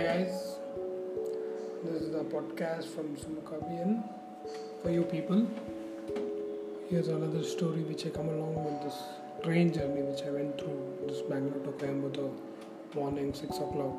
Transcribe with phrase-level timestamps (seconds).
[0.00, 0.56] Hi guys,
[1.84, 4.02] this is the podcast from Sumukabian
[4.80, 5.46] for you people.
[6.88, 8.96] Here's another story which I come along with this
[9.44, 12.32] train journey which I went through this Bangalore to Coimbatore
[12.94, 13.94] morning 6 o'clock.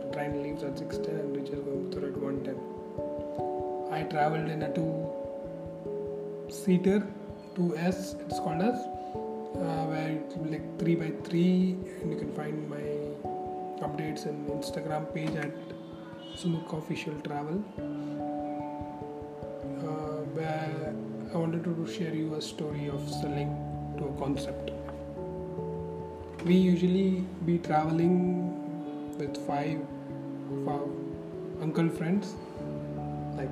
[0.00, 3.92] The train leaves at 6.10 and reaches Coimbatore at 1.10.
[3.92, 6.26] I traveled in a two-seater,
[7.54, 12.66] 2S it's called as, uh, where it's like 3 by 3 and you can find
[12.70, 13.06] my
[13.80, 15.52] updates in Instagram page at
[16.34, 17.62] Sumuk Official Travel.
[19.86, 20.94] Uh, where
[21.32, 23.50] I wanted to share you a story of selling
[23.98, 24.70] to a concept.
[26.44, 29.80] We usually be traveling with five
[30.52, 30.88] of our
[31.60, 32.34] uncle friends,
[33.36, 33.50] like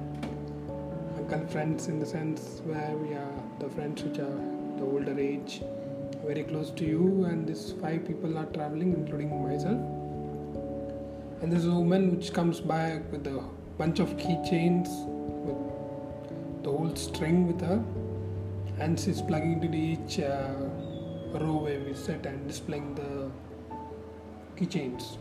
[1.16, 4.40] uncle friends in the sense where we are the friends which are
[4.78, 5.62] the older age,
[6.24, 10.03] very close to you, and these five people are traveling, including myself
[11.44, 13.38] and there's a woman which comes back with a
[13.76, 14.88] bunch of keychains
[15.46, 15.58] with
[16.64, 17.84] the whole string with her.
[18.78, 20.54] And she's plugging into each uh,
[21.34, 23.30] row where we sit and displaying the
[24.56, 25.18] keychains.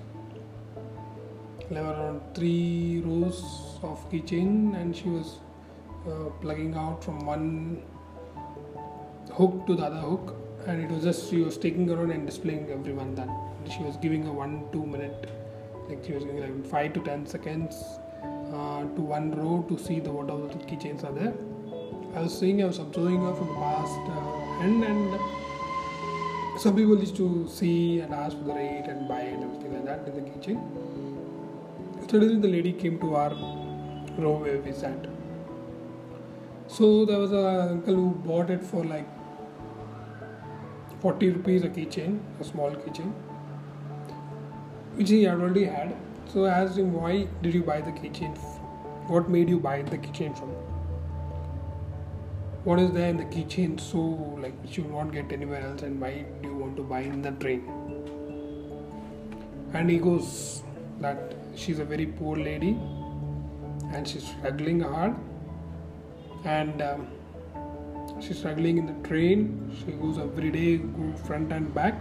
[1.69, 3.43] There were around three rows
[3.83, 5.39] of keychain and she was
[6.07, 7.83] uh, plugging out from one
[9.33, 10.37] hook to the other hook.
[10.67, 13.27] And it was just she was taking around and displaying everyone that
[13.69, 15.29] she was giving a one two minute
[15.89, 17.99] like she was like five to ten seconds
[18.53, 21.33] uh, to one row to see the what all the keychains are there.
[22.15, 25.19] I was seeing, I was observing her from the past uh, end, and
[26.59, 29.85] some people used to see and ask for the rate and buy and everything like
[29.85, 30.59] that in the keychain.
[32.09, 33.31] Suddenly, the lady came to our
[34.17, 35.07] row where we sat.
[36.67, 39.07] So there was a uncle who bought it for like
[41.01, 43.11] 40 rupees a keychain, a small keychain
[44.95, 45.95] which he already had.
[46.31, 48.37] So I asked him, why did you buy the keychain?
[49.07, 50.49] What made you buy the keychain from?
[52.63, 53.99] What is there in the keychain so
[54.41, 57.01] like which you will not get anywhere else, and why do you want to buy
[57.01, 57.61] in the train?
[59.73, 60.63] And he goes
[61.01, 62.77] that she's a very poor lady,
[63.91, 65.15] and she's struggling hard,
[66.45, 67.07] and um,
[68.21, 69.75] she's struggling in the train.
[69.79, 71.95] She goes every day, go front and back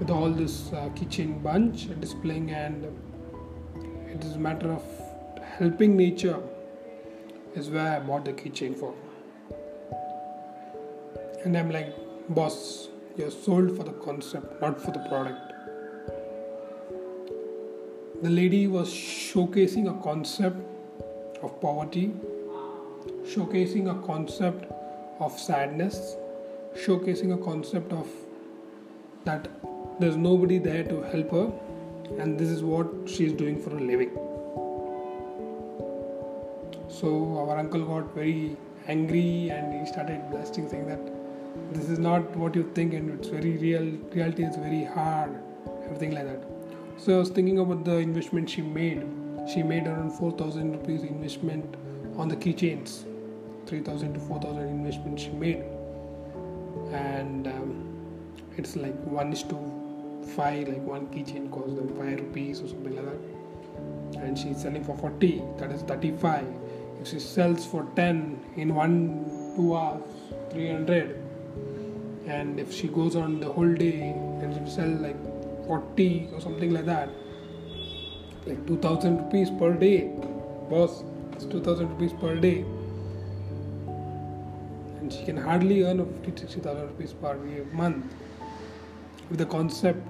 [0.00, 2.86] with all this uh, keychain bunch displaying and
[4.12, 4.82] it is a matter of
[5.58, 6.38] helping nature
[7.54, 8.94] is where I bought the keychain for.
[11.44, 11.94] And I'm like,
[12.30, 15.52] boss, you're sold for the concept, not for the product.
[18.22, 20.58] The lady was showcasing a concept
[21.42, 22.12] of poverty,
[23.24, 24.64] showcasing a concept
[25.18, 26.16] of sadness,
[26.74, 28.08] showcasing a concept of
[29.24, 29.48] that
[30.00, 31.52] there's nobody there to help her
[32.18, 34.10] and this is what she's doing for a living.
[36.88, 38.56] So our uncle got very
[38.88, 43.28] angry and he started blasting saying that this is not what you think and it's
[43.28, 45.38] very real reality is very hard
[45.84, 46.42] everything like that.
[46.96, 49.06] So i was thinking about the investment she made.
[49.52, 51.76] She made around 4000 rupees investment
[52.16, 53.04] on the keychains.
[53.66, 55.62] 3000 to 4000 investment she made.
[56.92, 57.86] And um,
[58.56, 59.79] it's like one is to
[60.36, 64.20] five like one keychain costs them five rupees or something like that.
[64.22, 66.46] And she's selling for 40 that is 35
[67.00, 69.24] if she sells for 10 in one
[69.56, 70.02] two hours
[70.50, 71.16] 300
[72.26, 74.10] and if she goes on the whole day
[74.42, 75.16] and she sell like
[75.66, 77.08] 40 or something like that
[78.46, 80.10] like 2000 rupees per day.
[80.68, 82.64] Boss it's 2000 rupees per day.
[84.98, 87.34] And she can hardly earn 50 60000 rupees per
[87.72, 88.14] month
[89.30, 90.06] with the concept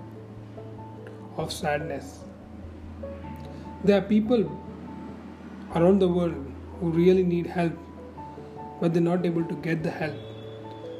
[1.37, 2.21] of sadness.
[3.85, 4.51] There are people
[5.75, 6.35] around the world
[6.81, 7.73] who really need help,
[8.81, 10.17] but they're not able to get the help.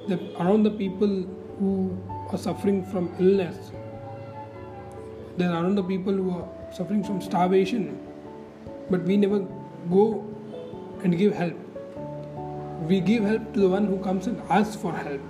[0.09, 1.27] They're around the people
[1.59, 1.99] who
[2.31, 3.73] are suffering from illness.
[5.41, 6.47] there are around the people who are
[6.79, 7.85] suffering from starvation,
[8.91, 9.39] but we never
[9.91, 10.03] go
[11.03, 11.55] and give help.
[12.89, 15.21] We give help to the one who comes and asks for help